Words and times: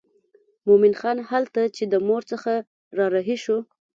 مومن 0.67 0.93
خان 0.99 1.17
هلته 1.29 1.61
چې 1.75 1.83
د 1.87 1.93
مور 2.07 2.21
څخه 2.31 2.53
را 2.97 3.05
رهي 3.15 3.37
شو. 3.43 3.57